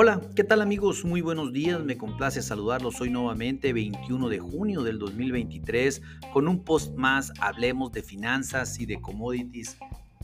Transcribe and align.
Hola, 0.00 0.20
¿qué 0.36 0.44
tal 0.44 0.62
amigos? 0.62 1.04
Muy 1.04 1.22
buenos 1.22 1.52
días, 1.52 1.82
me 1.82 1.98
complace 1.98 2.40
saludarlos 2.40 3.00
hoy 3.00 3.10
nuevamente 3.10 3.72
21 3.72 4.28
de 4.28 4.38
junio 4.38 4.84
del 4.84 5.00
2023 5.00 6.02
con 6.32 6.46
un 6.46 6.62
post 6.62 6.94
más, 6.94 7.32
hablemos 7.40 7.90
de 7.90 8.04
finanzas 8.04 8.78
y 8.78 8.86
de 8.86 9.00
commodities 9.00 9.76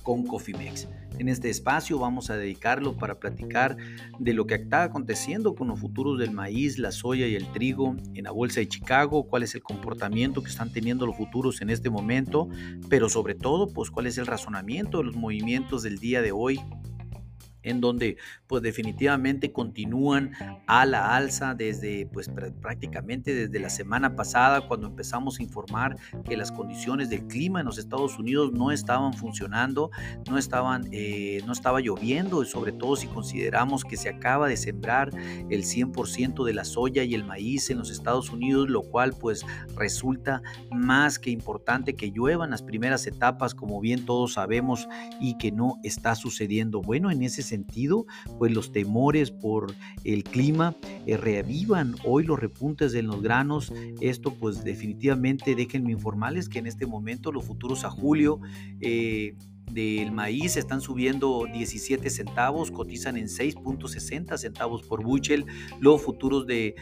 con 0.05 0.29
Cofimex. 0.29 0.87
En 1.19 1.29
este 1.29 1.51
espacio 1.51 1.98
vamos 1.98 2.30
a 2.30 2.37
dedicarlo 2.37 2.97
para 2.97 3.19
platicar 3.19 3.77
de 4.21 4.33
lo 4.33 4.47
que 4.47 4.55
está 4.55 4.84
aconteciendo 4.84 5.57
con 5.57 5.66
los 5.66 5.80
futuros 5.80 6.20
del 6.20 6.30
maíz, 6.30 6.79
la 6.79 6.93
soya 6.93 7.27
y 7.27 7.34
el 7.34 7.51
trigo 7.51 7.97
en 8.15 8.23
la 8.23 8.30
bolsa 8.30 8.61
de 8.61 8.69
Chicago, 8.69 9.25
cuál 9.25 9.43
es 9.43 9.56
el 9.56 9.65
comportamiento 9.65 10.41
que 10.41 10.51
están 10.51 10.73
teniendo 10.73 11.05
los 11.05 11.16
futuros 11.16 11.61
en 11.62 11.70
este 11.70 11.91
momento, 11.91 12.48
pero 12.88 13.09
sobre 13.09 13.34
todo, 13.34 13.66
pues 13.66 13.91
cuál 13.91 14.06
es 14.06 14.19
el 14.19 14.27
razonamiento 14.27 14.98
de 14.98 15.05
los 15.05 15.16
movimientos 15.16 15.83
del 15.83 15.98
día 15.98 16.23
de 16.23 16.30
hoy 16.30 16.61
en 17.64 17.80
donde 17.80 18.16
pues 18.46 18.62
definitivamente 18.62 19.52
continúan 19.52 20.32
a 20.66 20.86
la 20.86 21.16
alza 21.16 21.54
desde 21.54 22.06
pues 22.06 22.30
prácticamente 22.60 23.34
desde 23.34 23.59
la 23.59 23.70
semana 23.70 24.14
pasada 24.14 24.66
cuando 24.68 24.87
empezamos 24.87 25.38
a 25.38 25.42
informar 25.42 25.96
que 26.24 26.37
las 26.37 26.52
condiciones 26.52 27.10
del 27.10 27.27
clima 27.27 27.60
en 27.60 27.66
los 27.66 27.78
Estados 27.78 28.18
Unidos 28.18 28.52
no 28.52 28.70
estaban 28.70 29.14
funcionando, 29.14 29.90
no 30.28 30.38
estaban, 30.38 30.88
eh, 30.92 31.42
no 31.46 31.52
estaba 31.52 31.80
lloviendo 31.80 32.42
y 32.42 32.46
sobre 32.46 32.73
todo 32.73 32.96
si 32.96 33.06
consideramos 33.09 33.84
que 33.84 33.96
se 33.96 34.09
acaba 34.09 34.48
de 34.48 34.56
sembrar 34.56 35.10
el 35.51 35.65
100% 35.65 36.45
de 36.45 36.54
la 36.54 36.65
soya 36.65 37.04
y 37.04 37.15
el 37.15 37.24
maíz 37.24 37.70
en 37.70 37.78
los 37.78 37.90
Estados 37.90 38.30
Unidos, 38.30 38.68
lo 38.68 38.82
cual 38.82 39.15
pues 39.18 39.45
resulta 39.76 40.42
más 40.70 41.18
que 41.18 41.30
importante 41.30 41.95
que 41.95 42.10
lluevan 42.10 42.51
las 42.51 42.62
primeras 42.62 43.06
etapas 43.06 43.54
como 43.54 43.80
bien 43.80 44.04
todos 44.04 44.34
sabemos 44.34 44.88
y 45.20 45.37
que 45.38 45.52
no 45.52 45.78
está 45.82 46.15
sucediendo. 46.15 46.80
Bueno, 46.82 47.10
en 47.10 47.23
ese 47.23 47.43
sentido, 47.43 47.54
pues 48.38 48.52
los 48.52 48.73
temores 48.73 49.30
por 49.30 49.74
el 50.05 50.24
clima 50.24 50.77
eh, 51.07 51.16
reavivan 51.16 51.95
hoy 52.05 52.24
los 52.24 52.38
repuntes 52.38 52.93
de 52.93 53.02
los 53.02 53.23
granos. 53.23 53.73
Esto 54.01 54.35
pues 54.35 54.65
definitivamente 54.65 55.55
déjenme 55.55 55.93
informarles 55.93 56.49
que 56.49 56.59
en 56.59 56.66
este 56.66 56.87
momento 56.87 57.33
los 57.33 57.45
futuros 57.45 57.85
a 57.85 57.91
julio 57.91 58.41
eh, 58.80 59.37
del 59.71 60.13
maíz 60.13 60.57
están 60.57 60.80
subiendo 60.80 61.46
17 61.52 62.09
centavos, 62.11 62.71
cotizan 62.71 63.16
en 63.16 63.27
6.60 63.27 64.39
centavos 64.39 64.83
por 64.83 65.03
buchel. 65.03 65.47
Los 65.81 66.03
futuros 66.03 66.47
de, 66.47 66.75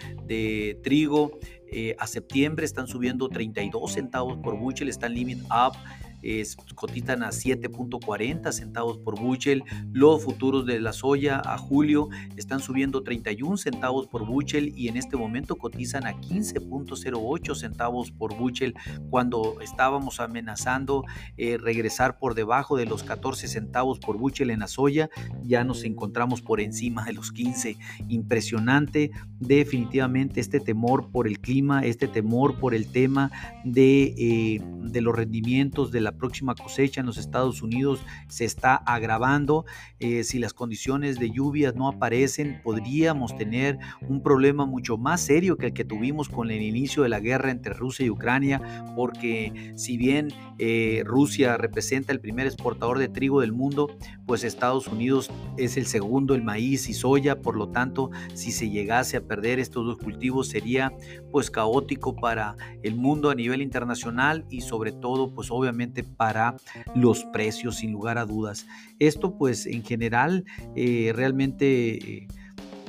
trigo 0.82 1.38
eh, 1.70 1.96
a 1.98 2.06
septiembre 2.06 2.66
están 2.66 2.86
subiendo 2.86 3.28
32 3.28 3.92
centavos 3.92 4.38
por 4.38 4.58
buchel, 4.58 4.88
están 4.88 5.14
limit 5.14 5.38
up 5.44 5.76
es, 6.22 6.56
cotizan 6.74 7.22
a 7.22 7.30
7.40 7.30 8.52
centavos 8.52 8.98
por 8.98 9.20
buchel. 9.20 9.64
Los 9.92 10.24
futuros 10.24 10.66
de 10.66 10.80
la 10.80 10.92
soya 10.92 11.42
a 11.44 11.58
julio 11.58 12.08
están 12.36 12.60
subiendo 12.60 13.02
31 13.02 13.56
centavos 13.56 14.06
por 14.06 14.26
buchel 14.26 14.72
y 14.76 14.88
en 14.88 14.96
este 14.96 15.16
momento 15.16 15.56
cotizan 15.56 16.06
a 16.06 16.12
15.08 16.12 17.54
centavos 17.54 18.10
por 18.10 18.36
buchel 18.36 18.74
cuando 19.10 19.60
estábamos 19.60 20.20
amenazando 20.20 21.04
eh, 21.36 21.58
regresar 21.58 22.18
por 22.18 22.34
debajo 22.34 22.76
de 22.76 22.86
los 22.86 23.02
14 23.02 23.48
centavos 23.48 23.98
por 23.98 24.16
buchel 24.16 24.50
en 24.50 24.60
la 24.60 24.68
soya. 24.68 25.10
Ya 25.42 25.64
nos 25.64 25.84
encontramos 25.84 26.40
por 26.42 26.60
encima 26.60 27.04
de 27.04 27.12
los 27.12 27.32
15. 27.32 27.76
Impresionante 28.08 29.10
definitivamente 29.40 30.40
este 30.40 30.60
temor 30.60 31.10
por 31.10 31.26
el 31.26 31.40
clima, 31.40 31.84
este 31.84 32.08
temor 32.08 32.58
por 32.58 32.74
el 32.74 32.86
tema 32.86 33.30
de, 33.64 34.14
eh, 34.16 34.60
de 34.82 35.00
los 35.00 35.14
rendimientos 35.14 35.90
de 35.90 36.00
la 36.00 36.11
próxima 36.12 36.54
cosecha 36.54 37.00
en 37.00 37.06
los 37.06 37.18
Estados 37.18 37.62
Unidos 37.62 38.00
se 38.28 38.44
está 38.44 38.76
agravando. 38.76 39.64
Eh, 39.98 40.24
si 40.24 40.38
las 40.38 40.54
condiciones 40.54 41.18
de 41.18 41.30
lluvias 41.30 41.74
no 41.74 41.88
aparecen, 41.88 42.60
podríamos 42.62 43.36
tener 43.36 43.78
un 44.08 44.22
problema 44.22 44.66
mucho 44.66 44.96
más 44.96 45.20
serio 45.20 45.56
que 45.56 45.66
el 45.66 45.72
que 45.72 45.84
tuvimos 45.84 46.28
con 46.28 46.50
el 46.50 46.62
inicio 46.62 47.02
de 47.02 47.08
la 47.08 47.20
guerra 47.20 47.50
entre 47.50 47.74
Rusia 47.74 48.06
y 48.06 48.10
Ucrania, 48.10 48.92
porque 48.96 49.72
si 49.76 49.96
bien 49.96 50.28
eh, 50.58 51.02
Rusia 51.04 51.56
representa 51.56 52.12
el 52.12 52.20
primer 52.20 52.46
exportador 52.46 52.98
de 52.98 53.08
trigo 53.08 53.40
del 53.40 53.52
mundo, 53.52 53.96
pues 54.26 54.44
Estados 54.44 54.86
Unidos 54.88 55.30
es 55.56 55.76
el 55.76 55.86
segundo, 55.86 56.34
el 56.34 56.42
maíz 56.42 56.88
y 56.88 56.94
soya, 56.94 57.40
por 57.40 57.56
lo 57.56 57.68
tanto, 57.68 58.10
si 58.34 58.52
se 58.52 58.70
llegase 58.70 59.16
a 59.16 59.22
perder 59.22 59.58
estos 59.58 59.84
dos 59.84 59.98
cultivos 59.98 60.48
sería 60.48 60.92
pues 61.30 61.50
caótico 61.50 62.14
para 62.14 62.56
el 62.82 62.94
mundo 62.94 63.30
a 63.30 63.34
nivel 63.34 63.62
internacional 63.62 64.44
y 64.50 64.60
sobre 64.60 64.92
todo 64.92 65.34
pues 65.34 65.50
obviamente 65.50 66.01
para 66.04 66.56
los 66.94 67.24
precios, 67.26 67.76
sin 67.76 67.92
lugar 67.92 68.18
a 68.18 68.24
dudas. 68.24 68.66
Esto 68.98 69.36
pues 69.36 69.66
en 69.66 69.82
general 69.82 70.44
eh, 70.76 71.12
realmente 71.14 71.94
eh, 71.96 72.28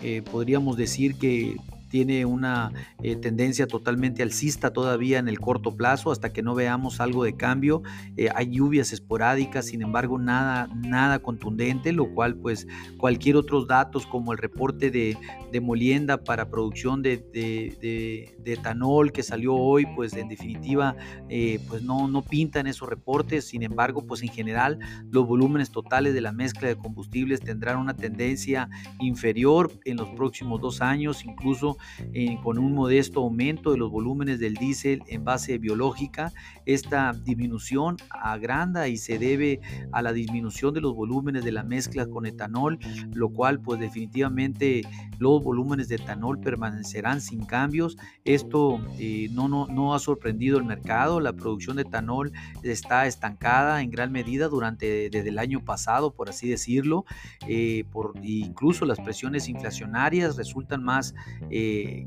eh, 0.02 0.22
podríamos 0.22 0.78
decir 0.78 1.16
que 1.16 1.56
tiene 1.94 2.26
una 2.26 2.72
eh, 3.04 3.16
tendencia 3.18 3.68
totalmente 3.68 4.24
alcista 4.24 4.74
todavía 4.74 5.20
en 5.20 5.28
el 5.28 5.40
corto 5.40 5.76
plazo 5.76 6.12
hasta 6.12 6.34
que 6.34 6.42
no 6.42 6.56
veamos 6.56 7.00
algo 7.00 7.24
de 7.24 7.38
cambio. 7.38 7.84
Eh, 8.18 8.30
hay 8.34 8.50
lluvias 8.50 8.92
esporádicas, 8.94 9.68
sin 9.68 9.84
embargo, 9.84 10.18
nada, 10.18 10.68
nada 10.74 11.20
contundente, 11.20 11.92
lo 11.92 12.12
cual 12.12 12.34
pues 12.34 12.66
cualquier 12.98 13.36
otros 13.36 13.68
datos 13.68 14.08
como 14.08 14.32
el 14.32 14.40
reporte 14.40 14.90
de, 14.90 15.16
molienda 15.62 16.24
para 16.24 16.50
producción 16.50 17.04
de, 17.04 18.34
etanol 18.44 19.12
que 19.12 19.22
salió 19.22 19.54
hoy, 19.54 19.86
pues 19.96 20.14
en 20.14 20.30
definitiva 20.30 20.96
eh, 21.30 21.60
pues 21.70 21.84
no, 21.84 22.08
no 22.08 22.24
pintan 22.24 22.66
esos 22.66 22.90
reportes. 22.90 23.46
Sin 23.46 23.62
embargo, 23.62 24.04
pues 24.08 24.24
en 24.24 24.30
general 24.30 24.80
los 25.12 25.28
volúmenes 25.28 25.70
totales 25.70 26.16
de 26.16 26.22
la 26.22 26.32
mezcla 26.32 26.68
de 26.68 26.76
combustibles 26.76 27.40
tendrán 27.40 27.78
una 27.78 27.96
tendencia 27.96 28.68
inferior 29.00 29.72
en 29.86 29.98
los 29.98 30.10
próximos 30.10 30.60
dos 30.60 30.82
años, 30.82 31.24
incluso 31.24 31.78
eh, 32.14 32.38
con 32.44 32.58
un 32.58 32.74
modesto 32.74 33.22
aumento 33.22 33.72
de 33.72 33.78
los 33.78 33.92
volúmenes 33.92 34.40
del 34.40 34.56
diésel 34.56 35.04
en 35.08 35.24
base 35.24 35.58
biológica. 35.58 36.32
Esta 36.66 37.14
disminución 37.14 37.98
agranda 38.10 38.88
y 38.88 38.98
se 38.98 39.20
debe 39.20 39.60
a 39.92 40.02
la 40.02 40.14
disminución 40.14 40.74
de 40.74 40.82
los 40.82 40.96
volúmenes 40.96 41.44
de 41.44 41.52
la 41.52 41.64
mezcla 41.64 42.06
con 42.06 42.26
etanol, 42.26 42.80
lo 43.14 43.30
cual 43.30 43.60
pues 43.60 43.80
definitivamente 43.80 44.84
los 45.20 45.44
volúmenes 45.44 45.88
de 45.88 45.96
etanol 45.96 46.40
permanecerán 46.40 47.22
sin 47.22 47.46
cambios. 47.46 47.98
Esto 48.26 48.80
eh, 49.00 49.30
no, 49.32 49.48
no, 49.48 49.68
no 49.68 49.94
ha 49.94 50.00
sorprendido 50.00 50.58
el 50.58 50.66
mercado. 50.66 51.20
La 51.20 51.34
producción 51.34 51.76
de 51.76 51.84
etanol 51.84 52.32
está 52.64 53.08
estancada 53.08 53.82
en 53.82 53.90
gran 53.90 54.12
medida 54.12 54.48
durante 54.48 55.10
desde 55.10 55.30
el 55.30 55.40
año 55.40 55.64
pasado, 55.64 56.12
por 56.12 56.30
así 56.30 56.50
decirlo. 56.50 57.06
Eh, 57.48 57.86
por, 57.92 58.14
incluso 58.24 58.86
las 58.86 59.00
presiones 59.00 59.48
inflacionarias 59.50 60.36
resultan 60.36 60.84
más 60.84 61.14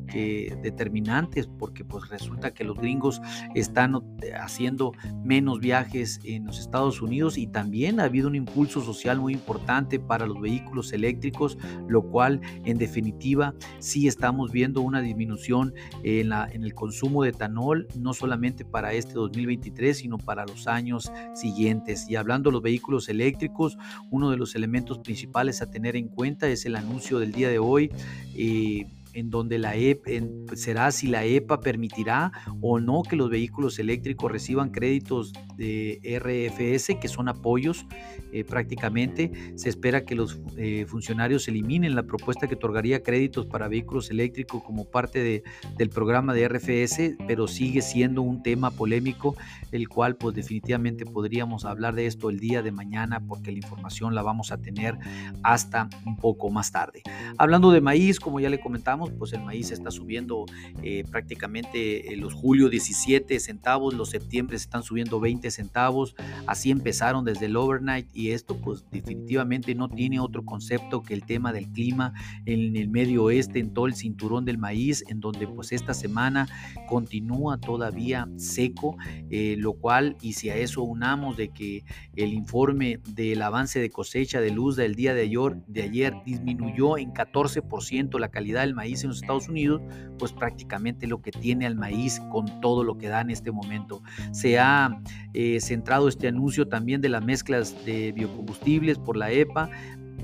que, 0.06 0.56
determinantes 0.62 1.46
porque 1.46 1.84
pues 1.84 2.08
resulta 2.08 2.52
que 2.52 2.64
los 2.64 2.78
gringos 2.78 3.20
están 3.54 4.00
haciendo 4.38 4.92
menos 5.24 5.60
viajes 5.60 6.20
en 6.24 6.46
los 6.46 6.58
Estados 6.58 7.02
Unidos 7.02 7.38
y 7.38 7.46
también 7.46 8.00
ha 8.00 8.04
habido 8.04 8.28
un 8.28 8.34
impulso 8.34 8.82
social 8.82 9.20
muy 9.20 9.32
importante 9.32 9.98
para 9.98 10.26
los 10.26 10.40
vehículos 10.40 10.92
eléctricos, 10.92 11.58
lo 11.88 12.02
cual 12.02 12.40
en 12.64 12.78
definitiva 12.78 13.54
sí 13.78 14.08
estamos 14.08 14.52
viendo 14.52 14.80
una 14.80 15.00
disminución 15.00 15.74
en, 16.02 16.30
la, 16.30 16.48
en 16.50 16.64
el 16.64 16.74
consumo 16.74 17.22
de 17.22 17.30
etanol, 17.30 17.88
no 17.98 18.14
solamente 18.14 18.64
para 18.64 18.92
este 18.92 19.14
2023, 19.14 19.98
sino 19.98 20.18
para 20.18 20.46
los 20.46 20.66
años 20.66 21.10
siguientes. 21.34 22.08
Y 22.08 22.16
hablando 22.16 22.50
de 22.50 22.54
los 22.54 22.62
vehículos 22.62 23.08
eléctricos, 23.08 23.76
uno 24.10 24.30
de 24.30 24.36
los 24.36 24.54
elementos 24.54 24.98
principales 24.98 25.62
a 25.62 25.70
tener 25.70 25.96
en 25.96 26.08
cuenta 26.08 26.48
es 26.48 26.66
el 26.66 26.76
anuncio 26.76 27.18
del 27.18 27.32
día 27.32 27.48
de 27.48 27.58
hoy. 27.58 27.90
Eh, 28.34 28.86
en 29.16 29.30
donde 29.30 29.58
la 29.58 29.74
EPA, 29.74 30.10
pues, 30.46 30.62
será 30.62 30.92
si 30.92 31.06
la 31.06 31.24
EPA 31.24 31.58
permitirá 31.60 32.32
o 32.60 32.78
no 32.78 33.02
que 33.02 33.16
los 33.16 33.30
vehículos 33.30 33.78
eléctricos 33.78 34.30
reciban 34.30 34.70
créditos 34.70 35.32
de 35.56 35.98
RFS, 36.20 36.98
que 37.00 37.08
son 37.08 37.28
apoyos 37.30 37.86
eh, 38.30 38.44
prácticamente. 38.44 39.32
Se 39.54 39.70
espera 39.70 40.04
que 40.04 40.14
los 40.14 40.38
eh, 40.58 40.84
funcionarios 40.86 41.48
eliminen 41.48 41.94
la 41.94 42.02
propuesta 42.02 42.46
que 42.46 42.56
otorgaría 42.56 43.02
créditos 43.02 43.46
para 43.46 43.68
vehículos 43.68 44.10
eléctricos 44.10 44.62
como 44.62 44.84
parte 44.84 45.42
del 45.78 45.88
programa 45.88 46.34
de 46.34 46.48
RFS, 46.48 47.16
pero 47.26 47.48
sigue 47.48 47.80
siendo 47.80 48.20
un 48.20 48.42
tema 48.42 48.70
polémico, 48.70 49.34
el 49.72 49.88
cual 49.88 50.16
pues 50.16 50.36
definitivamente 50.36 51.06
podríamos 51.06 51.64
hablar 51.64 51.94
de 51.94 52.06
esto 52.06 52.28
el 52.28 52.38
día 52.38 52.62
de 52.62 52.70
mañana 52.70 53.20
porque 53.26 53.50
la 53.50 53.58
información 53.58 54.14
la 54.14 54.22
vamos 54.22 54.52
a 54.52 54.58
tener 54.58 54.98
hasta 55.42 55.88
un 56.04 56.16
poco 56.18 56.50
más 56.50 56.70
tarde. 56.70 57.02
Hablando 57.38 57.70
de 57.70 57.80
maíz, 57.80 58.20
como 58.20 58.40
ya 58.40 58.50
le 58.50 58.60
comentamos, 58.60 59.05
pues 59.10 59.32
el 59.32 59.42
maíz 59.42 59.70
está 59.70 59.90
subiendo 59.90 60.46
eh, 60.82 61.04
prácticamente 61.10 62.04
los 62.16 62.34
julio 62.34 62.68
17 62.68 63.38
centavos, 63.40 63.94
los 63.94 64.10
septiembre 64.10 64.56
están 64.56 64.82
subiendo 64.82 65.20
20 65.20 65.50
centavos, 65.50 66.14
así 66.46 66.70
empezaron 66.70 67.24
desde 67.24 67.46
el 67.46 67.56
overnight 67.56 68.08
y 68.14 68.30
esto 68.30 68.56
pues 68.56 68.84
definitivamente 68.90 69.74
no 69.74 69.88
tiene 69.88 70.20
otro 70.20 70.44
concepto 70.44 71.02
que 71.02 71.14
el 71.14 71.24
tema 71.24 71.52
del 71.52 71.68
clima 71.68 72.12
en 72.44 72.76
el 72.76 72.88
medio 72.88 73.24
oeste, 73.24 73.58
en 73.58 73.72
todo 73.72 73.86
el 73.86 73.94
cinturón 73.94 74.44
del 74.44 74.58
maíz, 74.58 75.04
en 75.08 75.20
donde 75.20 75.46
pues 75.46 75.72
esta 75.72 75.94
semana 75.94 76.48
continúa 76.88 77.58
todavía 77.58 78.28
seco, 78.36 78.96
eh, 79.30 79.56
lo 79.58 79.74
cual 79.74 80.16
y 80.20 80.34
si 80.34 80.50
a 80.50 80.56
eso 80.56 80.82
unamos 80.82 81.36
de 81.36 81.48
que 81.48 81.84
el 82.14 82.32
informe 82.32 83.00
del 83.08 83.42
avance 83.42 83.80
de 83.80 83.90
cosecha 83.90 84.40
de 84.40 84.50
luz 84.50 84.76
del 84.76 84.94
día 84.94 85.14
de 85.14 85.22
ayer, 85.22 85.56
de 85.66 85.82
ayer 85.82 86.14
disminuyó 86.24 86.98
en 86.98 87.12
14% 87.12 88.18
la 88.18 88.28
calidad 88.28 88.62
del 88.62 88.74
maíz 88.74 88.95
en 89.04 89.10
los 89.10 89.20
Estados 89.20 89.48
Unidos, 89.48 89.82
pues 90.18 90.32
prácticamente 90.32 91.06
lo 91.06 91.20
que 91.20 91.30
tiene 91.30 91.66
al 91.66 91.76
maíz 91.76 92.20
con 92.30 92.60
todo 92.60 92.84
lo 92.84 92.98
que 92.98 93.08
da 93.08 93.20
en 93.20 93.30
este 93.30 93.52
momento. 93.52 94.02
Se 94.32 94.58
ha 94.58 95.00
eh, 95.34 95.60
centrado 95.60 96.08
este 96.08 96.28
anuncio 96.28 96.68
también 96.68 97.00
de 97.00 97.08
las 97.08 97.24
mezclas 97.24 97.84
de 97.84 98.12
biocombustibles 98.12 98.98
por 98.98 99.16
la 99.16 99.30
EPA, 99.30 99.70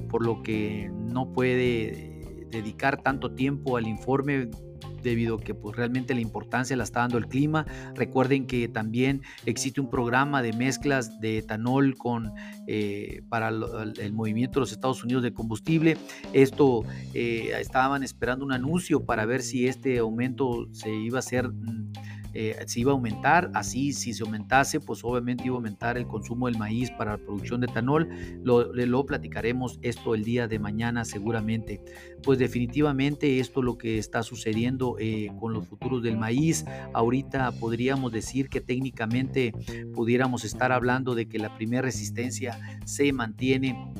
por 0.08 0.24
lo 0.24 0.42
que 0.42 0.90
no 0.92 1.32
puede 1.32 2.46
dedicar 2.50 3.02
tanto 3.02 3.32
tiempo 3.32 3.76
al 3.76 3.86
informe 3.86 4.48
debido 5.02 5.36
a 5.36 5.40
que 5.40 5.54
pues, 5.54 5.76
realmente 5.76 6.14
la 6.14 6.20
importancia 6.20 6.76
la 6.76 6.84
está 6.84 7.00
dando 7.00 7.18
el 7.18 7.26
clima. 7.26 7.66
Recuerden 7.94 8.46
que 8.46 8.68
también 8.68 9.22
existe 9.46 9.80
un 9.80 9.90
programa 9.90 10.42
de 10.42 10.52
mezclas 10.52 11.20
de 11.20 11.38
etanol 11.38 11.96
con, 11.96 12.32
eh, 12.66 13.22
para 13.28 13.48
el, 13.48 14.12
movimiento 14.12 14.54
de 14.54 14.60
los 14.60 14.72
Estados 14.72 15.02
Unidos 15.04 15.22
de 15.22 15.32
combustible. 15.32 15.96
Esto 16.32 16.84
eh, 17.14 17.52
estaban 17.60 18.02
esperando 18.02 18.44
un 18.44 18.52
anuncio 18.52 19.04
para 19.04 19.26
ver 19.26 19.42
si 19.42 19.66
este 19.66 19.98
aumento 19.98 20.68
se 20.72 20.94
iba 20.94 21.18
a 21.18 21.20
hacer 21.20 21.48
mm, 21.48 21.92
eh, 22.34 22.56
se 22.66 22.80
iba 22.80 22.92
a 22.92 22.94
aumentar. 22.94 23.50
Así, 23.54 23.92
si 23.92 24.12
se 24.12 24.22
aumentase, 24.22 24.80
pues 24.80 25.04
obviamente 25.04 25.44
iba 25.44 25.54
a 25.54 25.58
aumentar 25.58 25.96
el 25.96 26.06
consumo 26.06 26.46
del 26.46 26.58
maíz 26.58 26.90
para 26.90 27.12
la 27.12 27.18
producción 27.18 27.60
de 27.60 27.66
etanol. 27.66 28.08
Lo, 28.42 28.72
lo 28.72 29.06
platicaremos 29.06 29.78
esto 29.82 30.14
el 30.14 30.24
día 30.24 30.48
de 30.48 30.58
mañana 30.58 31.04
seguramente. 31.04 31.80
Pues 32.22 32.38
definitivamente 32.38 33.40
esto 33.40 33.60
es 33.60 33.64
lo 33.64 33.78
que 33.78 33.98
está 33.98 34.22
sucediendo 34.22 34.96
eh, 34.98 35.30
con 35.40 35.52
los 35.52 35.66
futuros 35.66 36.02
del 36.02 36.16
maíz. 36.16 36.64
Ahorita 36.92 37.52
podríamos 37.52 38.12
decir 38.12 38.48
que 38.48 38.60
técnicamente 38.60 39.52
pudiéramos 39.94 40.44
estar 40.44 40.72
hablando 40.72 41.14
de 41.14 41.26
que 41.28 41.38
la 41.38 41.56
primera 41.56 41.82
resistencia 41.82 42.58
se 42.84 43.12
mantiene 43.12 43.92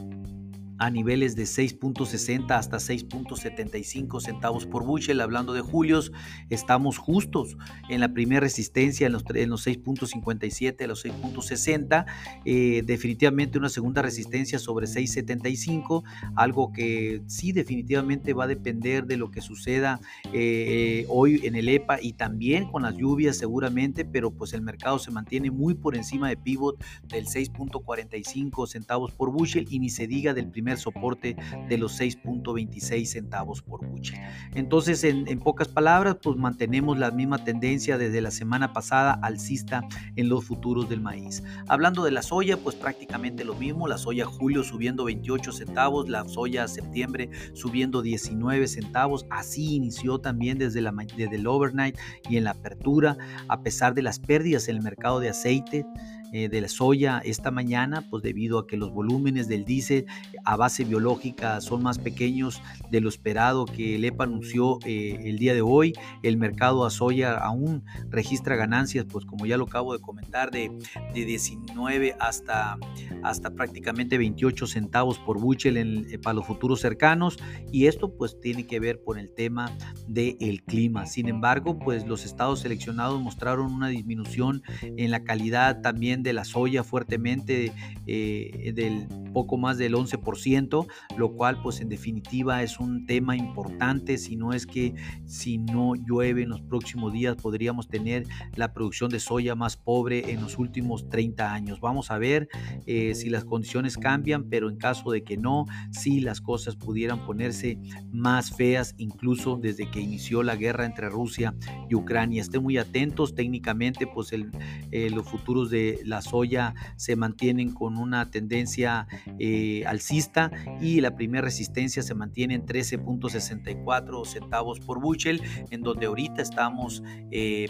a 0.82 0.90
niveles 0.90 1.36
de 1.36 1.44
6.60 1.44 2.50
hasta 2.58 2.78
6.75 2.78 4.20
centavos 4.20 4.66
por 4.66 4.84
bushel. 4.84 5.20
Hablando 5.20 5.52
de 5.52 5.60
julios, 5.60 6.10
estamos 6.50 6.98
justos 6.98 7.56
en 7.88 8.00
la 8.00 8.12
primera 8.12 8.40
resistencia 8.40 9.06
en 9.06 9.12
los, 9.12 9.22
en 9.32 9.48
los 9.48 9.64
6.57 9.64 10.82
a 10.82 10.86
los 10.88 11.04
6.60. 11.04 12.04
Eh, 12.44 12.82
definitivamente 12.84 13.58
una 13.58 13.68
segunda 13.68 14.02
resistencia 14.02 14.58
sobre 14.58 14.88
6.75, 14.88 16.02
algo 16.34 16.72
que 16.72 17.22
sí 17.28 17.52
definitivamente 17.52 18.34
va 18.34 18.44
a 18.44 18.48
depender 18.48 19.06
de 19.06 19.18
lo 19.18 19.30
que 19.30 19.40
suceda 19.40 20.00
eh, 20.32 21.06
hoy 21.08 21.42
en 21.44 21.54
el 21.54 21.68
EPA 21.68 22.02
y 22.02 22.14
también 22.14 22.66
con 22.66 22.82
las 22.82 22.96
lluvias 22.96 23.36
seguramente, 23.36 24.04
pero 24.04 24.32
pues 24.32 24.52
el 24.52 24.62
mercado 24.62 24.98
se 24.98 25.12
mantiene 25.12 25.52
muy 25.52 25.74
por 25.74 25.94
encima 25.94 26.28
de 26.28 26.36
pivot 26.36 26.84
del 27.06 27.26
6.45 27.26 28.66
centavos 28.66 29.12
por 29.12 29.30
bushel 29.30 29.68
y 29.70 29.78
ni 29.78 29.88
se 29.88 30.08
diga 30.08 30.34
del 30.34 30.48
primer 30.50 30.71
soporte 30.78 31.36
de 31.68 31.78
los 31.78 32.00
6.26 32.00 33.06
centavos 33.06 33.62
por 33.62 33.86
bushel. 33.86 34.20
Entonces, 34.54 35.04
en, 35.04 35.26
pocas 35.40 35.68
palabras, 35.68 36.16
pues 36.22 36.36
mantenemos 36.36 36.98
la 36.98 37.10
misma 37.10 37.44
tendencia 37.44 37.98
desde 37.98 38.20
la 38.20 38.30
semana 38.30 38.72
pasada 38.72 39.18
alcista 39.22 39.82
en 40.16 40.28
los 40.28 40.44
futuros 40.44 40.88
del 40.88 41.00
maíz. 41.00 41.42
Hablando 41.68 42.04
de 42.04 42.10
la 42.10 42.22
soya, 42.22 42.56
pues 42.56 42.76
prácticamente 42.76 43.44
lo 43.44 43.54
mismo, 43.54 43.88
la 43.88 43.98
soya 43.98 44.24
julio 44.24 44.62
subiendo 44.62 45.04
28 45.04 45.52
centavos, 45.52 46.08
la 46.08 46.24
soya 46.28 46.68
septiembre 46.68 47.30
subiendo 47.54 48.02
19 48.02 48.66
centavos, 48.68 49.26
así 49.30 49.74
inició 49.74 50.18
también 50.18 50.58
desde, 50.58 50.80
la, 50.80 50.92
desde 51.16 51.36
el 51.36 51.46
overnight 51.46 51.96
y 52.28 52.36
en 52.36 52.44
la 52.44 52.50
apertura, 52.50 53.16
a 53.48 53.62
pesar 53.62 53.94
de 53.94 54.02
las 54.02 54.18
pérdidas 54.18 54.68
en 54.68 54.76
el 54.76 54.82
mercado 54.82 55.20
de 55.20 55.30
aceite. 55.30 55.86
Eh, 56.32 56.48
de 56.48 56.62
la 56.62 56.68
soya 56.68 57.20
esta 57.24 57.50
mañana, 57.50 58.06
pues 58.08 58.22
debido 58.22 58.58
a 58.58 58.66
que 58.66 58.78
los 58.78 58.90
volúmenes 58.90 59.48
del 59.48 59.66
diésel 59.66 60.06
a 60.46 60.56
base 60.56 60.82
biológica 60.84 61.60
son 61.60 61.82
más 61.82 61.98
pequeños 61.98 62.62
de 62.90 63.02
lo 63.02 63.10
esperado 63.10 63.66
que 63.66 63.96
el 63.96 64.04
EPA 64.06 64.24
anunció 64.24 64.78
eh, 64.86 65.18
el 65.24 65.38
día 65.38 65.52
de 65.52 65.60
hoy. 65.60 65.92
El 66.22 66.38
mercado 66.38 66.86
a 66.86 66.90
soya 66.90 67.36
aún 67.36 67.84
registra 68.08 68.56
ganancias, 68.56 69.04
pues 69.04 69.26
como 69.26 69.44
ya 69.44 69.58
lo 69.58 69.64
acabo 69.64 69.92
de 69.92 70.00
comentar, 70.00 70.50
de, 70.50 70.70
de 71.14 71.24
19 71.26 72.16
hasta, 72.18 72.78
hasta 73.22 73.50
prácticamente 73.50 74.16
28 74.16 74.66
centavos 74.66 75.18
por 75.18 75.38
buchel 75.38 75.76
en, 75.76 76.06
eh, 76.10 76.18
para 76.18 76.32
los 76.32 76.46
futuros 76.46 76.80
cercanos. 76.80 77.36
Y 77.70 77.88
esto 77.88 78.16
pues 78.16 78.40
tiene 78.40 78.66
que 78.66 78.80
ver 78.80 79.02
con 79.04 79.18
el 79.18 79.34
tema 79.34 79.70
del 80.08 80.62
clima. 80.62 81.04
Sin 81.04 81.28
embargo, 81.28 81.78
pues 81.78 82.06
los 82.06 82.24
estados 82.24 82.60
seleccionados 82.60 83.20
mostraron 83.20 83.70
una 83.70 83.88
disminución 83.88 84.62
en 84.80 85.10
la 85.10 85.24
calidad 85.24 85.82
también 85.82 86.21
de 86.22 86.32
la 86.32 86.44
soya 86.44 86.84
fuertemente 86.84 87.72
eh, 88.06 88.72
del 88.74 89.06
poco 89.32 89.56
más 89.56 89.78
del 89.78 89.94
11%, 89.94 90.86
lo 91.16 91.32
cual 91.32 91.60
pues 91.62 91.80
en 91.80 91.88
definitiva 91.88 92.62
es 92.62 92.78
un 92.78 93.06
tema 93.06 93.36
importante, 93.36 94.18
si 94.18 94.36
no 94.36 94.52
es 94.52 94.66
que 94.66 94.94
si 95.24 95.58
no 95.58 95.94
llueve 95.94 96.42
en 96.42 96.50
los 96.50 96.60
próximos 96.60 97.12
días 97.12 97.36
podríamos 97.36 97.88
tener 97.88 98.26
la 98.54 98.72
producción 98.72 99.10
de 99.10 99.20
soya 99.20 99.54
más 99.54 99.76
pobre 99.76 100.32
en 100.32 100.40
los 100.40 100.58
últimos 100.58 101.08
30 101.08 101.52
años. 101.52 101.80
Vamos 101.80 102.10
a 102.10 102.18
ver 102.18 102.48
eh, 102.86 103.14
si 103.14 103.30
las 103.30 103.44
condiciones 103.44 103.96
cambian, 103.96 104.44
pero 104.44 104.68
en 104.68 104.76
caso 104.76 105.10
de 105.10 105.22
que 105.24 105.36
no, 105.36 105.64
si 105.90 106.20
las 106.20 106.40
cosas 106.40 106.76
pudieran 106.76 107.24
ponerse 107.24 107.78
más 108.12 108.54
feas, 108.54 108.94
incluso 108.98 109.56
desde 109.56 109.90
que 109.90 110.00
inició 110.00 110.42
la 110.42 110.56
guerra 110.56 110.84
entre 110.84 111.08
Rusia 111.08 111.54
y 111.88 111.94
Ucrania. 111.94 112.42
Estén 112.42 112.62
muy 112.62 112.78
atentos, 112.78 113.34
técnicamente 113.34 114.06
pues 114.06 114.32
eh, 114.32 115.10
los 115.10 115.28
futuros 115.28 115.70
de 115.70 116.00
la 116.12 116.20
soya 116.20 116.74
se 116.96 117.16
mantienen 117.16 117.72
con 117.72 117.96
una 117.96 118.30
tendencia 118.30 119.06
eh, 119.38 119.82
alcista 119.86 120.50
y 120.80 121.00
la 121.00 121.16
primera 121.16 121.42
resistencia 121.42 122.02
se 122.02 122.14
mantiene 122.14 122.54
en 122.54 122.66
13.64 122.66 124.26
centavos 124.26 124.78
por 124.80 125.00
bushel, 125.00 125.40
en 125.70 125.80
donde 125.80 126.06
ahorita 126.06 126.42
estamos, 126.42 127.02
eh, 127.30 127.68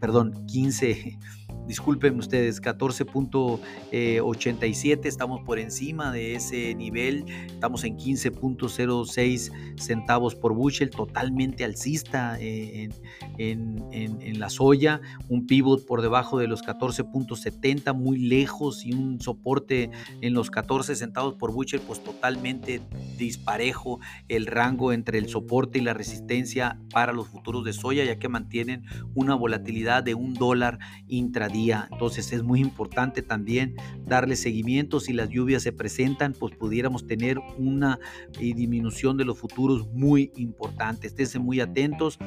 perdón, 0.00 0.44
15 0.46 1.18
disculpen 1.66 2.18
ustedes, 2.18 2.60
14.87, 2.60 5.06
estamos 5.06 5.40
por 5.42 5.58
encima 5.58 6.12
de 6.12 6.34
ese 6.34 6.74
nivel, 6.74 7.24
estamos 7.46 7.84
en 7.84 7.96
15.06 7.96 9.80
centavos 9.80 10.34
por 10.34 10.52
bushel, 10.54 10.90
totalmente 10.90 11.64
alcista 11.64 12.36
eh, 12.40 12.90
en, 13.38 14.38
la 14.38 14.50
soya, 14.50 15.00
un 15.28 15.46
pivot 15.46 15.86
por 15.86 16.02
debajo 16.02 16.38
de 16.38 16.48
los 16.48 16.62
14.70, 16.62 17.94
muy 17.94 18.18
lejos 18.18 18.84
y 18.84 18.92
un 18.92 19.18
soporte 19.20 19.90
en 20.20 20.34
los 20.34 20.50
14 20.50 20.96
centavos 20.96 21.34
por 21.34 21.52
bushel, 21.52 21.80
pues 21.80 22.02
totalmente 22.02 22.82
disparejo 23.16 24.00
el 24.28 24.46
rango 24.46 24.92
entre 24.92 25.18
el 25.18 25.28
soporte 25.28 25.78
y 25.78 25.82
la 25.82 25.94
resistencia 25.94 26.80
para 26.92 27.12
los 27.12 27.28
futuros 27.28 27.64
de 27.64 27.72
soya, 27.72 28.04
ya 28.04 28.18
que 28.18 28.28
mantienen 28.28 28.84
una 29.14 29.36
volatilidad 29.36 30.02
de 30.02 30.14
un 30.14 30.34
dólar 30.34 30.80
intraday 31.06 31.53
Entonces 31.54 32.32
es 32.32 32.42
muy 32.42 32.60
importante 32.60 33.22
también 33.22 33.76
darle 34.06 34.34
seguimiento. 34.34 34.98
Si 34.98 35.12
las 35.12 35.28
lluvias 35.28 35.62
se 35.62 35.72
presentan, 35.72 36.32
pues 36.32 36.54
pudiéramos 36.56 37.06
tener 37.06 37.38
una 37.58 38.00
eh, 38.40 38.54
disminución 38.54 39.16
de 39.16 39.24
los 39.24 39.38
futuros 39.38 39.86
muy 39.92 40.32
importante. 40.36 41.06
Esténse 41.06 41.38
muy 41.38 41.60
atentos. 41.60 42.18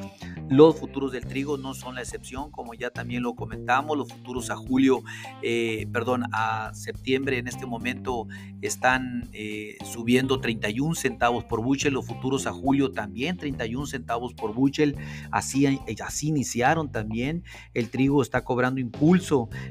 Los 0.48 0.78
futuros 0.78 1.12
del 1.12 1.26
trigo 1.26 1.58
no 1.58 1.74
son 1.74 1.96
la 1.96 2.00
excepción, 2.00 2.50
como 2.50 2.72
ya 2.72 2.88
también 2.90 3.22
lo 3.22 3.34
comentamos. 3.34 3.98
Los 3.98 4.10
futuros 4.10 4.50
a 4.50 4.56
julio, 4.56 5.02
eh, 5.42 5.86
perdón, 5.92 6.24
a 6.32 6.72
septiembre 6.72 7.38
en 7.38 7.48
este 7.48 7.66
momento 7.66 8.26
están 8.62 9.28
eh, 9.34 9.76
subiendo 9.84 10.40
31 10.40 10.94
centavos 10.94 11.44
por 11.44 11.62
buchel. 11.62 11.92
Los 11.92 12.06
futuros 12.06 12.46
a 12.46 12.52
julio 12.52 12.92
también 12.92 13.36
31 13.36 13.86
centavos 13.86 14.32
por 14.32 14.54
buchel. 14.54 14.96
Así, 15.30 15.66
así 16.02 16.28
iniciaron 16.28 16.90
también. 16.90 17.44
El 17.74 17.90
trigo 17.90 18.22
está 18.22 18.42
cobrando 18.42 18.80
impulso 18.80 19.17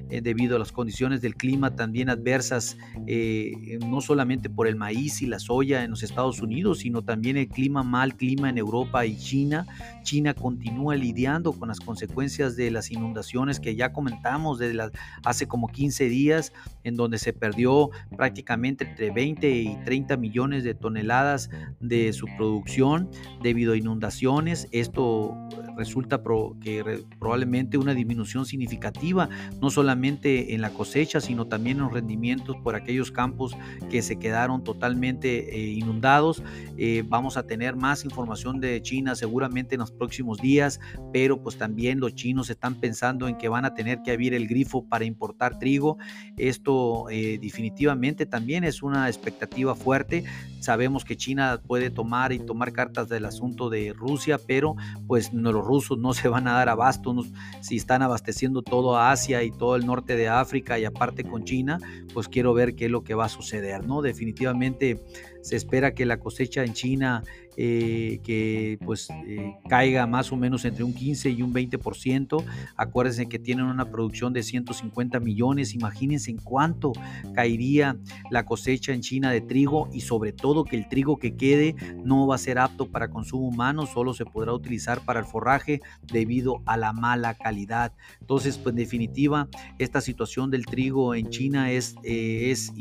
eh, 0.09 0.21
debido 0.21 0.55
a 0.55 0.59
las 0.59 0.71
condiciones 0.71 1.21
del 1.21 1.35
clima 1.35 1.75
también 1.75 2.09
adversas, 2.09 2.77
eh, 3.05 3.79
no 3.85 4.01
solamente 4.01 4.49
por 4.49 4.67
el 4.67 4.75
maíz 4.75 5.21
y 5.21 5.25
la 5.25 5.39
soya 5.39 5.83
en 5.83 5.91
los 5.91 6.03
Estados 6.03 6.41
Unidos, 6.41 6.79
sino 6.79 7.01
también 7.01 7.37
el 7.37 7.47
clima 7.47 7.83
mal 7.83 8.15
clima 8.15 8.49
en 8.49 8.57
Europa 8.57 9.05
y 9.05 9.17
China. 9.17 9.65
China 10.03 10.33
continúa 10.33 10.95
lidiando 10.95 11.53
con 11.53 11.67
las 11.69 11.79
consecuencias 11.79 12.55
de 12.55 12.71
las 12.71 12.91
inundaciones 12.91 13.59
que 13.59 13.75
ya 13.75 13.93
comentamos 13.93 14.59
desde 14.59 14.91
hace 15.23 15.47
como 15.47 15.67
15 15.67 16.09
días, 16.09 16.53
en 16.83 16.95
donde 16.95 17.17
se 17.17 17.33
perdió 17.33 17.89
prácticamente 18.15 18.85
entre 18.85 19.11
20 19.11 19.49
y 19.49 19.77
30 19.85 20.17
millones 20.17 20.63
de 20.63 20.73
toneladas 20.73 21.49
de 21.79 22.13
su 22.13 22.27
producción 22.37 23.09
debido 23.41 23.73
a 23.73 23.77
inundaciones. 23.77 24.67
Esto 24.71 25.35
resulta 25.77 26.21
que 26.61 27.05
probablemente 27.19 27.77
una 27.77 27.93
disminución 27.93 28.45
significativa, 28.45 29.29
no 29.61 29.69
solamente 29.69 30.53
en 30.53 30.61
la 30.61 30.69
cosecha, 30.71 31.21
sino 31.21 31.45
también 31.47 31.77
en 31.77 31.83
los 31.83 31.93
rendimientos 31.93 32.55
por 32.63 32.75
aquellos 32.75 33.11
campos 33.11 33.55
que 33.89 34.01
se 34.01 34.17
quedaron 34.17 34.63
totalmente 34.63 35.55
eh, 35.55 35.71
inundados. 35.71 36.43
Eh, 36.77 37.03
vamos 37.07 37.37
a 37.37 37.43
tener 37.43 37.75
más 37.75 38.05
información 38.05 38.59
de 38.59 38.81
China 38.81 39.15
seguramente 39.15 39.75
en 39.75 39.79
los 39.79 39.91
próximos 39.91 40.39
días, 40.39 40.79
pero 41.13 41.41
pues 41.41 41.57
también 41.57 41.99
los 41.99 42.15
chinos 42.15 42.49
están 42.49 42.75
pensando 42.75 43.27
en 43.27 43.37
que 43.37 43.49
van 43.49 43.65
a 43.65 43.73
tener 43.73 44.01
que 44.03 44.11
abrir 44.11 44.33
el 44.33 44.47
grifo 44.47 44.85
para 44.85 45.05
importar 45.05 45.59
trigo. 45.59 45.97
Esto 46.37 47.09
eh, 47.09 47.39
definitivamente 47.41 48.25
también 48.25 48.63
es 48.63 48.83
una 48.83 49.07
expectativa 49.07 49.75
fuerte. 49.75 50.23
Sabemos 50.59 51.05
que 51.05 51.15
China 51.15 51.61
puede 51.65 51.89
tomar 51.89 52.33
y 52.33 52.39
tomar 52.39 52.73
cartas 52.73 53.09
del 53.09 53.25
asunto 53.25 53.69
de 53.69 53.93
Rusia, 53.93 54.39
pero 54.45 54.75
pues 55.07 55.33
no, 55.33 55.51
los 55.51 55.65
rusos 55.65 55.97
no 55.97 56.13
se 56.13 56.27
van 56.27 56.47
a 56.47 56.53
dar 56.53 56.69
abasto 56.69 57.15
si 57.61 57.77
están 57.77 58.01
abasteciendo 58.01 58.61
todo 58.61 58.97
Asia 58.97 59.26
y 59.29 59.51
todo 59.51 59.75
el 59.75 59.85
norte 59.85 60.15
de 60.15 60.27
África 60.27 60.79
y 60.79 60.85
aparte 60.85 61.23
con 61.23 61.43
China, 61.43 61.79
pues 62.13 62.27
quiero 62.27 62.53
ver 62.53 62.75
qué 62.75 62.85
es 62.85 62.91
lo 62.91 63.03
que 63.03 63.13
va 63.13 63.25
a 63.25 63.29
suceder, 63.29 63.85
¿no? 63.85 64.01
Definitivamente 64.01 65.03
se 65.41 65.55
espera 65.55 65.93
que 65.93 66.05
la 66.05 66.19
cosecha 66.19 66.63
en 66.63 66.73
China 66.73 67.23
eh, 67.59 68.19
que 68.23 68.77
pues 68.85 69.09
eh, 69.09 69.55
caiga 69.67 70.05
más 70.05 70.31
o 70.31 70.37
menos 70.37 70.63
entre 70.63 70.83
un 70.83 70.93
15 70.93 71.31
y 71.31 71.41
un 71.41 71.51
20%. 71.51 72.43
Acuérdense 72.75 73.27
que 73.27 73.39
tienen 73.39 73.65
una 73.65 73.89
producción 73.89 74.31
de 74.31 74.43
150 74.43 75.19
millones. 75.19 75.73
Imagínense 75.73 76.29
en 76.29 76.37
cuánto 76.37 76.93
caería 77.33 77.97
la 78.29 78.45
cosecha 78.45 78.93
en 78.93 79.01
China 79.01 79.31
de 79.31 79.41
trigo 79.41 79.89
y 79.91 80.01
sobre 80.01 80.33
todo 80.33 80.65
que 80.65 80.75
el 80.75 80.87
trigo 80.87 81.17
que 81.17 81.35
quede 81.35 81.75
no 82.03 82.27
va 82.27 82.35
a 82.35 82.37
ser 82.37 82.59
apto 82.59 82.91
para 82.91 83.09
consumo 83.09 83.47
humano, 83.47 83.87
solo 83.87 84.13
se 84.13 84.25
podrá 84.25 84.53
utilizar 84.53 85.01
para 85.01 85.19
el 85.19 85.25
forraje 85.25 85.81
debido 86.03 86.61
a 86.67 86.77
la 86.77 86.93
mala 86.93 87.33
calidad. 87.33 87.93
Entonces, 88.21 88.57
pues 88.59 88.73
en 88.73 88.77
definitiva, 88.77 89.47
esta 89.79 89.99
situación 89.99 90.51
del 90.51 90.67
trigo 90.67 91.15
en 91.15 91.29
China 91.29 91.71
es, 91.71 91.95
eh, 92.03 92.51
es 92.51 92.71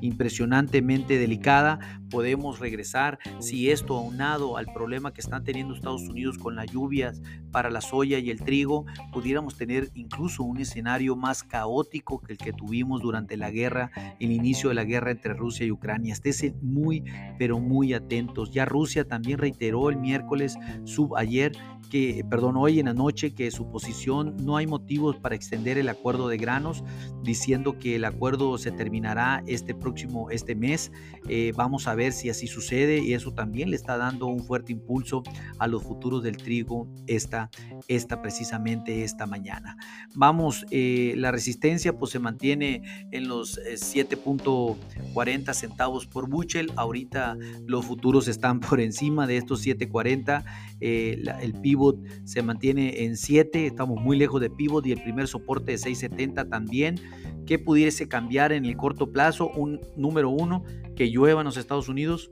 impresionantemente 0.00 1.18
delicada. 1.18 1.99
Podemos 2.10 2.58
regresar 2.58 3.18
si 3.38 3.70
esto 3.70 3.96
aunado 3.96 4.56
al 4.56 4.66
problema 4.66 5.12
que 5.12 5.20
están 5.20 5.44
teniendo 5.44 5.74
Estados 5.74 6.02
Unidos 6.02 6.38
con 6.38 6.56
las 6.56 6.70
lluvias 6.70 7.22
para 7.50 7.70
la 7.70 7.80
soya 7.80 8.18
y 8.18 8.30
el 8.30 8.40
trigo, 8.40 8.84
pudiéramos 9.12 9.56
tener 9.56 9.90
incluso 9.94 10.42
un 10.42 10.58
escenario 10.58 11.16
más 11.16 11.42
caótico 11.42 12.20
que 12.20 12.32
el 12.32 12.38
que 12.38 12.52
tuvimos 12.52 13.00
durante 13.00 13.36
la 13.36 13.50
guerra, 13.50 13.90
el 14.18 14.32
inicio 14.32 14.68
de 14.68 14.74
la 14.74 14.84
guerra 14.84 15.10
entre 15.10 15.34
Rusia 15.34 15.66
y 15.66 15.70
Ucrania. 15.70 16.12
Estése 16.12 16.54
muy, 16.62 17.04
pero 17.38 17.58
muy 17.58 17.94
atentos. 17.94 18.52
Ya 18.52 18.64
Rusia 18.64 19.06
también 19.06 19.38
reiteró 19.38 19.90
el 19.90 19.96
miércoles, 19.96 20.56
sub 20.84 21.16
ayer, 21.16 21.52
que, 21.90 22.24
perdón, 22.28 22.56
hoy 22.56 22.78
en 22.78 22.86
la 22.86 22.94
noche 22.94 23.34
que 23.34 23.50
su 23.50 23.68
posición 23.68 24.36
no 24.44 24.56
hay 24.56 24.66
motivos 24.66 25.16
para 25.16 25.34
extender 25.34 25.76
el 25.76 25.88
acuerdo 25.88 26.28
de 26.28 26.36
granos, 26.36 26.84
diciendo 27.22 27.78
que 27.78 27.96
el 27.96 28.04
acuerdo 28.04 28.56
se 28.58 28.70
terminará 28.70 29.42
este 29.46 29.74
próximo, 29.74 30.30
este 30.30 30.54
mes. 30.54 30.92
Eh, 31.28 31.52
vamos 31.56 31.88
a 31.88 31.94
ver 31.94 31.99
si 32.12 32.30
así 32.30 32.46
sucede 32.46 32.98
y 32.98 33.14
eso 33.14 33.32
también 33.32 33.70
le 33.70 33.76
está 33.76 33.96
dando 33.96 34.26
un 34.26 34.44
fuerte 34.44 34.72
impulso 34.72 35.22
a 35.58 35.66
los 35.66 35.82
futuros 35.82 36.22
del 36.22 36.36
trigo 36.36 36.88
esta, 37.06 37.50
esta 37.88 38.22
precisamente 38.22 39.04
esta 39.04 39.26
mañana. 39.26 39.76
Vamos, 40.14 40.64
eh, 40.70 41.14
la 41.16 41.30
resistencia 41.30 41.96
pues 41.98 42.12
se 42.12 42.18
mantiene 42.18 42.82
en 43.12 43.28
los 43.28 43.58
7.40 43.58 45.50
eh, 45.50 45.54
centavos 45.54 46.06
por 46.06 46.28
buchel. 46.28 46.72
Ahorita 46.76 47.36
los 47.66 47.84
futuros 47.84 48.28
están 48.28 48.60
por 48.60 48.80
encima 48.80 49.26
de 49.26 49.36
estos 49.36 49.64
7.40. 49.64 50.44
el 50.80 51.54
PIB 51.60 51.80
se 52.24 52.42
mantiene 52.42 53.04
en 53.04 53.16
7, 53.16 53.66
estamos 53.66 54.00
muy 54.00 54.16
lejos 54.16 54.40
de 54.40 54.50
pivot 54.50 54.86
y 54.86 54.92
el 54.92 55.02
primer 55.02 55.26
soporte 55.28 55.72
de 55.72 55.78
670 55.78 56.48
también. 56.48 57.00
¿Qué 57.46 57.58
pudiese 57.58 58.08
cambiar 58.08 58.52
en 58.52 58.64
el 58.64 58.76
corto 58.76 59.10
plazo? 59.10 59.48
Un 59.48 59.80
número 59.96 60.30
uno, 60.30 60.64
que 60.96 61.10
llueva 61.10 61.40
en 61.40 61.46
los 61.46 61.56
Estados 61.56 61.88
Unidos, 61.88 62.30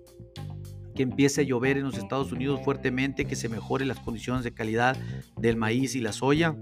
que 0.95 1.03
empiece 1.03 1.43
a 1.43 1.45
llover 1.45 1.77
en 1.77 1.85
los 1.85 1.97
Estados 1.97 2.33
Unidos 2.33 2.61
fuertemente, 2.65 3.25
que 3.25 3.37
se 3.37 3.49
mejoren 3.49 3.89
las 3.89 4.01
condiciones 4.01 4.45
de 4.45 4.53
calidad 4.53 4.97
del 5.37 5.57
maíz 5.57 5.95
y 5.95 6.01
la 6.01 6.13
soya. 6.13 6.57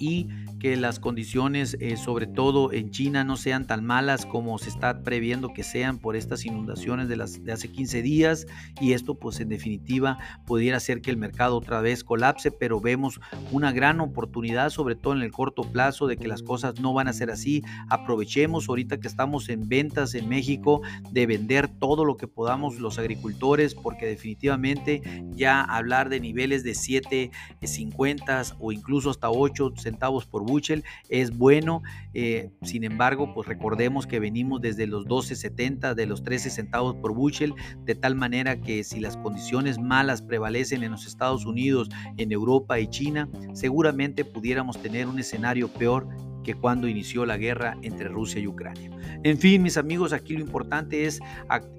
Y 0.00 0.28
que 0.58 0.76
las 0.76 0.98
condiciones, 0.98 1.76
eh, 1.80 1.96
sobre 1.96 2.26
todo 2.26 2.72
en 2.72 2.90
China, 2.90 3.24
no 3.24 3.36
sean 3.36 3.66
tan 3.66 3.84
malas 3.84 4.26
como 4.26 4.58
se 4.58 4.68
está 4.68 5.02
previendo 5.02 5.52
que 5.52 5.62
sean 5.62 5.98
por 5.98 6.16
estas 6.16 6.44
inundaciones 6.44 7.08
de, 7.08 7.16
las, 7.16 7.44
de 7.44 7.52
hace 7.52 7.70
15 7.70 8.02
días 8.02 8.46
y 8.80 8.92
esto 8.92 9.14
pues 9.14 9.40
en 9.40 9.48
definitiva 9.48 10.18
pudiera 10.46 10.78
hacer 10.78 11.00
que 11.00 11.10
el 11.10 11.16
mercado 11.16 11.56
otra 11.56 11.80
vez 11.80 12.04
colapse, 12.04 12.50
pero 12.50 12.80
vemos 12.80 13.20
una 13.52 13.72
gran 13.72 14.00
oportunidad, 14.00 14.70
sobre 14.70 14.96
todo 14.96 15.14
en 15.14 15.22
el 15.22 15.32
corto 15.32 15.62
plazo, 15.62 16.06
de 16.06 16.16
que 16.16 16.28
las 16.28 16.42
cosas 16.42 16.80
no 16.80 16.92
van 16.92 17.08
a 17.08 17.12
ser 17.12 17.30
así. 17.30 17.62
Aprovechemos 17.88 18.68
ahorita 18.68 18.98
que 18.98 19.08
estamos 19.08 19.48
en 19.48 19.68
ventas 19.68 20.14
en 20.14 20.28
México 20.28 20.82
de 21.10 21.26
vender 21.26 21.68
todo 21.68 22.04
lo 22.04 22.16
que 22.16 22.26
podamos 22.26 22.78
los 22.80 22.98
agricultores, 22.98 23.74
porque 23.74 24.06
definitivamente 24.06 25.02
ya 25.34 25.62
hablar 25.62 26.08
de 26.08 26.20
niveles 26.20 26.64
de 26.64 26.72
7.50 26.72 28.56
o 28.58 28.72
incluso 28.72 29.10
hasta 29.10 29.30
8 29.30 29.74
centavos 29.76 30.26
por 30.26 30.47
Buchel 30.48 30.84
es 31.08 31.36
bueno. 31.36 31.82
Eh, 32.14 32.50
sin 32.62 32.84
embargo, 32.84 33.32
pues 33.34 33.46
recordemos 33.46 34.06
que 34.06 34.18
venimos 34.18 34.60
desde 34.60 34.86
los 34.86 35.06
12.70, 35.06 35.94
de 35.94 36.06
los 36.06 36.22
13 36.22 36.50
centavos 36.50 36.96
por 36.96 37.14
Buchel, 37.14 37.54
de 37.84 37.94
tal 37.94 38.14
manera 38.14 38.60
que 38.60 38.82
si 38.82 39.00
las 39.00 39.16
condiciones 39.16 39.78
malas 39.78 40.22
prevalecen 40.22 40.82
en 40.82 40.92
los 40.92 41.06
Estados 41.06 41.44
Unidos, 41.44 41.88
en 42.16 42.32
Europa 42.32 42.80
y 42.80 42.88
China, 42.88 43.28
seguramente 43.52 44.24
pudiéramos 44.24 44.80
tener 44.82 45.06
un 45.06 45.18
escenario 45.18 45.68
peor 45.68 46.08
que 46.44 46.54
cuando 46.54 46.88
inició 46.88 47.26
la 47.26 47.36
guerra 47.36 47.76
entre 47.82 48.08
Rusia 48.08 48.40
y 48.40 48.46
Ucrania. 48.46 48.90
En 49.24 49.38
fin, 49.38 49.62
mis 49.62 49.76
amigos, 49.76 50.12
aquí 50.12 50.34
lo 50.34 50.40
importante 50.40 51.04
es 51.04 51.20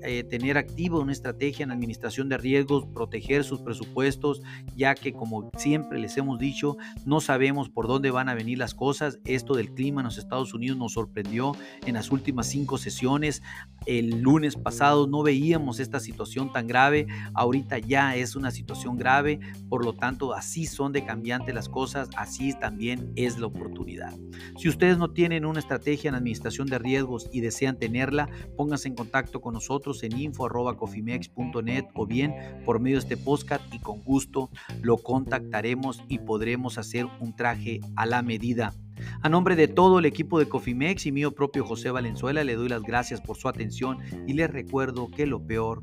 eh, 0.03 0.23
tener 0.23 0.57
activa 0.57 0.99
una 0.99 1.11
estrategia 1.11 1.63
en 1.63 1.71
administración 1.71 2.29
de 2.29 2.37
riesgos, 2.37 2.85
proteger 2.93 3.43
sus 3.43 3.61
presupuestos, 3.61 4.41
ya 4.75 4.95
que 4.95 5.13
como 5.13 5.49
siempre 5.57 5.99
les 5.99 6.17
hemos 6.17 6.39
dicho, 6.39 6.77
no 7.05 7.21
sabemos 7.21 7.69
por 7.69 7.87
dónde 7.87 8.11
van 8.11 8.29
a 8.29 8.33
venir 8.33 8.57
las 8.57 8.73
cosas. 8.73 9.19
Esto 9.25 9.53
del 9.53 9.73
clima 9.73 10.01
en 10.01 10.05
los 10.05 10.17
Estados 10.17 10.53
Unidos 10.53 10.77
nos 10.77 10.93
sorprendió 10.93 11.53
en 11.85 11.93
las 11.93 12.11
últimas 12.11 12.47
cinco 12.47 12.77
sesiones. 12.77 13.41
El 13.85 14.21
lunes 14.21 14.55
pasado 14.55 15.07
no 15.07 15.23
veíamos 15.23 15.79
esta 15.79 15.99
situación 15.99 16.51
tan 16.51 16.67
grave, 16.67 17.07
ahorita 17.33 17.79
ya 17.79 18.15
es 18.15 18.35
una 18.35 18.51
situación 18.51 18.97
grave, 18.97 19.39
por 19.69 19.85
lo 19.85 19.93
tanto 19.93 20.33
así 20.33 20.65
son 20.65 20.91
de 20.91 21.05
cambiante 21.05 21.53
las 21.53 21.69
cosas, 21.69 22.09
así 22.17 22.53
también 22.53 23.11
es 23.15 23.39
la 23.39 23.47
oportunidad. 23.47 24.13
Si 24.57 24.69
ustedes 24.69 24.97
no 24.97 25.11
tienen 25.11 25.45
una 25.45 25.59
estrategia 25.59 26.09
en 26.09 26.15
administración 26.15 26.67
de 26.67 26.79
riesgos 26.79 27.29
y 27.31 27.41
desean 27.41 27.77
tenerla, 27.77 28.29
pónganse 28.57 28.87
en 28.87 28.95
contacto 28.95 29.41
con 29.41 29.53
nosotros 29.53 30.03
en 30.03 30.17
info.cofimex.net 30.17 31.85
o 31.93 32.05
bien 32.05 32.33
por 32.65 32.79
medio 32.79 32.97
de 32.97 33.01
este 33.01 33.17
podcast 33.17 33.63
y 33.73 33.79
con 33.79 34.01
gusto 34.03 34.49
lo 34.81 34.97
contactaremos 34.97 36.03
y 36.07 36.19
podremos 36.19 36.77
hacer 36.77 37.05
un 37.19 37.35
traje 37.35 37.79
a 37.95 38.05
la 38.05 38.21
medida. 38.21 38.73
A 39.21 39.29
nombre 39.29 39.55
de 39.55 39.67
todo 39.67 39.99
el 39.99 40.05
equipo 40.05 40.39
de 40.39 40.49
Cofimex 40.49 41.05
y 41.05 41.11
mío 41.11 41.31
propio 41.31 41.65
José 41.65 41.91
Valenzuela, 41.91 42.43
le 42.43 42.55
doy 42.55 42.69
las 42.69 42.83
gracias 42.83 43.21
por 43.21 43.37
su 43.37 43.47
atención 43.47 43.99
y 44.27 44.33
les 44.33 44.49
recuerdo 44.49 45.09
que 45.09 45.25
lo 45.25 45.45
peor 45.45 45.81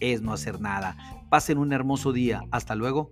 es 0.00 0.22
no 0.22 0.32
hacer 0.32 0.60
nada. 0.60 0.96
Pasen 1.28 1.58
un 1.58 1.72
hermoso 1.72 2.12
día. 2.12 2.42
Hasta 2.50 2.74
luego. 2.74 3.08